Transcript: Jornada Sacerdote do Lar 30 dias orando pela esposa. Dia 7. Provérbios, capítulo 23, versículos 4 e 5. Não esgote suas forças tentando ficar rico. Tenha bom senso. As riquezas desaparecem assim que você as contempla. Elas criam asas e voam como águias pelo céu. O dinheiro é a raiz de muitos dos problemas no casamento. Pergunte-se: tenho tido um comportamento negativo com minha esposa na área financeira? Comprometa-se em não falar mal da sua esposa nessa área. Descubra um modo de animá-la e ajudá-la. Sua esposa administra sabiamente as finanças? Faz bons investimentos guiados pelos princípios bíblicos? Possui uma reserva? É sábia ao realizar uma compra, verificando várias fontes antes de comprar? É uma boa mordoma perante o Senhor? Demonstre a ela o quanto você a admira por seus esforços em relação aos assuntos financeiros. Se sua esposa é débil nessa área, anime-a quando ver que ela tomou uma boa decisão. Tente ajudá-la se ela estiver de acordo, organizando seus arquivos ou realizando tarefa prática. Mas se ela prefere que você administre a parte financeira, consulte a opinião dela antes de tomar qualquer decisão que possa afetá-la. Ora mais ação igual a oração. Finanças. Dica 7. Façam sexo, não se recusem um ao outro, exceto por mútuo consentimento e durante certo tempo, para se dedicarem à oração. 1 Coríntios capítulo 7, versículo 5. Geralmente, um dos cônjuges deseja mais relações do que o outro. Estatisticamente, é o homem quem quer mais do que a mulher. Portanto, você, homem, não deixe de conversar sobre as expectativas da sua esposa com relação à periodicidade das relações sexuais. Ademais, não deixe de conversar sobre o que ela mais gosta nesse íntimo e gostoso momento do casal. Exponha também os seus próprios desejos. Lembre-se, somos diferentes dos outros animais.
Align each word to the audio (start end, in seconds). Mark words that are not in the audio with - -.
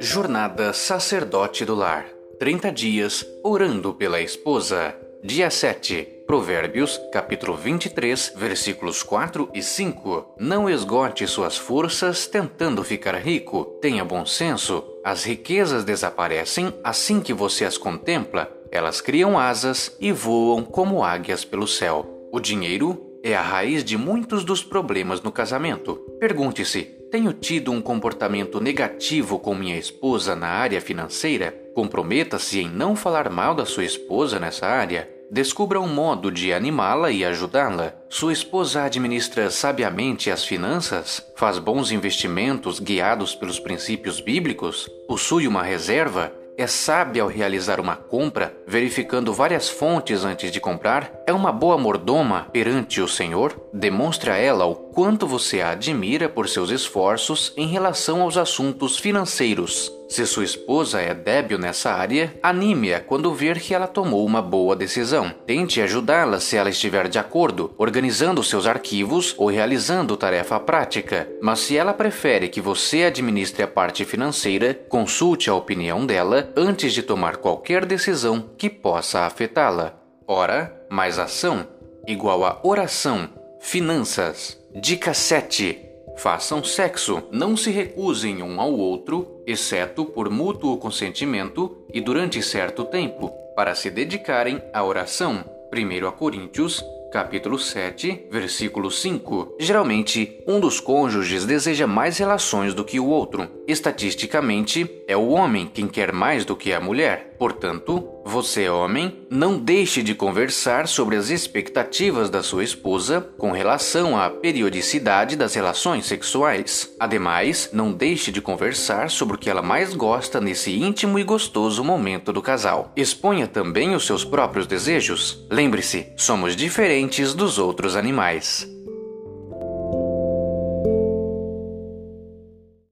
Jornada 0.00 0.72
Sacerdote 0.72 1.64
do 1.64 1.74
Lar 1.74 2.06
30 2.38 2.72
dias 2.72 3.26
orando 3.42 3.92
pela 3.94 4.20
esposa. 4.20 4.94
Dia 5.22 5.50
7. 5.50 6.24
Provérbios, 6.26 7.00
capítulo 7.12 7.56
23, 7.56 8.34
versículos 8.36 9.02
4 9.02 9.50
e 9.52 9.62
5. 9.62 10.34
Não 10.38 10.70
esgote 10.70 11.26
suas 11.26 11.56
forças 11.56 12.26
tentando 12.26 12.84
ficar 12.84 13.14
rico. 13.16 13.64
Tenha 13.80 14.04
bom 14.04 14.24
senso. 14.24 14.84
As 15.04 15.24
riquezas 15.24 15.84
desaparecem 15.84 16.72
assim 16.84 17.20
que 17.20 17.32
você 17.32 17.64
as 17.64 17.76
contempla. 17.76 18.52
Elas 18.70 19.00
criam 19.00 19.38
asas 19.38 19.96
e 19.98 20.12
voam 20.12 20.62
como 20.64 21.02
águias 21.02 21.44
pelo 21.44 21.66
céu. 21.66 22.28
O 22.30 22.38
dinheiro 22.38 23.07
é 23.22 23.34
a 23.34 23.42
raiz 23.42 23.84
de 23.84 23.96
muitos 23.96 24.44
dos 24.44 24.62
problemas 24.62 25.20
no 25.20 25.32
casamento. 25.32 25.96
Pergunte-se: 26.20 26.82
tenho 27.10 27.32
tido 27.32 27.72
um 27.72 27.80
comportamento 27.80 28.60
negativo 28.60 29.38
com 29.38 29.54
minha 29.54 29.78
esposa 29.78 30.36
na 30.36 30.48
área 30.48 30.80
financeira? 30.80 31.54
Comprometa-se 31.74 32.60
em 32.60 32.68
não 32.68 32.94
falar 32.94 33.30
mal 33.30 33.54
da 33.54 33.64
sua 33.64 33.84
esposa 33.84 34.38
nessa 34.38 34.66
área. 34.66 35.08
Descubra 35.30 35.78
um 35.78 35.86
modo 35.86 36.30
de 36.30 36.54
animá-la 36.54 37.10
e 37.10 37.22
ajudá-la. 37.24 37.94
Sua 38.08 38.32
esposa 38.32 38.84
administra 38.84 39.50
sabiamente 39.50 40.30
as 40.30 40.42
finanças? 40.42 41.22
Faz 41.36 41.58
bons 41.58 41.92
investimentos 41.92 42.80
guiados 42.80 43.34
pelos 43.34 43.60
princípios 43.60 44.20
bíblicos? 44.20 44.88
Possui 45.06 45.46
uma 45.46 45.62
reserva? 45.62 46.32
É 46.60 46.66
sábia 46.66 47.22
ao 47.22 47.28
realizar 47.28 47.78
uma 47.78 47.94
compra, 47.94 48.52
verificando 48.66 49.32
várias 49.32 49.68
fontes 49.68 50.24
antes 50.24 50.50
de 50.50 50.58
comprar? 50.58 51.12
É 51.24 51.32
uma 51.32 51.52
boa 51.52 51.78
mordoma 51.78 52.48
perante 52.52 53.00
o 53.00 53.06
Senhor? 53.06 53.68
Demonstre 53.72 54.28
a 54.28 54.36
ela 54.36 54.66
o 54.66 54.74
quanto 54.94 55.26
você 55.26 55.60
a 55.60 55.70
admira 55.70 56.28
por 56.28 56.48
seus 56.48 56.70
esforços 56.70 57.52
em 57.56 57.66
relação 57.66 58.22
aos 58.22 58.36
assuntos 58.36 58.98
financeiros. 58.98 59.92
Se 60.08 60.24
sua 60.26 60.44
esposa 60.44 61.00
é 61.00 61.12
débil 61.12 61.58
nessa 61.58 61.92
área, 61.92 62.34
anime-a 62.42 62.98
quando 62.98 63.34
ver 63.34 63.60
que 63.60 63.74
ela 63.74 63.86
tomou 63.86 64.24
uma 64.24 64.40
boa 64.40 64.74
decisão. 64.74 65.30
Tente 65.46 65.82
ajudá-la 65.82 66.40
se 66.40 66.56
ela 66.56 66.70
estiver 66.70 67.08
de 67.08 67.18
acordo, 67.18 67.74
organizando 67.76 68.42
seus 68.42 68.66
arquivos 68.66 69.34
ou 69.36 69.48
realizando 69.48 70.16
tarefa 70.16 70.58
prática. 70.58 71.28
Mas 71.42 71.58
se 71.60 71.76
ela 71.76 71.92
prefere 71.92 72.48
que 72.48 72.60
você 72.60 73.04
administre 73.04 73.62
a 73.62 73.68
parte 73.68 74.04
financeira, 74.06 74.72
consulte 74.88 75.50
a 75.50 75.54
opinião 75.54 76.06
dela 76.06 76.50
antes 76.56 76.94
de 76.94 77.02
tomar 77.02 77.36
qualquer 77.36 77.84
decisão 77.84 78.48
que 78.56 78.70
possa 78.70 79.20
afetá-la. 79.20 79.94
Ora 80.26 80.74
mais 80.90 81.18
ação 81.18 81.66
igual 82.06 82.44
a 82.44 82.58
oração. 82.62 83.28
Finanças. 83.70 84.58
Dica 84.74 85.12
7. 85.12 85.78
Façam 86.16 86.64
sexo, 86.64 87.24
não 87.30 87.54
se 87.54 87.70
recusem 87.70 88.42
um 88.42 88.58
ao 88.58 88.72
outro, 88.72 89.42
exceto 89.46 90.06
por 90.06 90.30
mútuo 90.30 90.78
consentimento 90.78 91.84
e 91.92 92.00
durante 92.00 92.42
certo 92.42 92.86
tempo, 92.86 93.28
para 93.54 93.74
se 93.74 93.90
dedicarem 93.90 94.62
à 94.72 94.82
oração. 94.82 95.44
1 95.70 96.10
Coríntios 96.12 96.82
capítulo 97.12 97.58
7, 97.58 98.28
versículo 98.30 98.90
5. 98.90 99.56
Geralmente, 99.58 100.42
um 100.46 100.60
dos 100.60 100.80
cônjuges 100.80 101.44
deseja 101.44 101.86
mais 101.86 102.16
relações 102.16 102.72
do 102.72 102.86
que 102.86 102.98
o 102.98 103.06
outro. 103.06 103.57
Estatisticamente, 103.68 104.90
é 105.06 105.14
o 105.14 105.28
homem 105.28 105.70
quem 105.72 105.86
quer 105.86 106.10
mais 106.10 106.46
do 106.46 106.56
que 106.56 106.72
a 106.72 106.80
mulher. 106.80 107.34
Portanto, 107.38 108.02
você, 108.24 108.66
homem, 108.66 109.26
não 109.30 109.58
deixe 109.58 110.02
de 110.02 110.14
conversar 110.14 110.88
sobre 110.88 111.16
as 111.16 111.28
expectativas 111.28 112.30
da 112.30 112.42
sua 112.42 112.64
esposa 112.64 113.20
com 113.36 113.52
relação 113.52 114.18
à 114.18 114.30
periodicidade 114.30 115.36
das 115.36 115.52
relações 115.52 116.06
sexuais. 116.06 116.94
Ademais, 116.98 117.68
não 117.70 117.92
deixe 117.92 118.32
de 118.32 118.40
conversar 118.40 119.10
sobre 119.10 119.36
o 119.36 119.38
que 119.38 119.50
ela 119.50 119.60
mais 119.60 119.94
gosta 119.94 120.40
nesse 120.40 120.74
íntimo 120.74 121.18
e 121.18 121.22
gostoso 121.22 121.84
momento 121.84 122.32
do 122.32 122.40
casal. 122.40 122.90
Exponha 122.96 123.46
também 123.46 123.94
os 123.94 124.06
seus 124.06 124.24
próprios 124.24 124.66
desejos. 124.66 125.46
Lembre-se, 125.50 126.10
somos 126.16 126.56
diferentes 126.56 127.34
dos 127.34 127.58
outros 127.58 127.96
animais. 127.96 128.77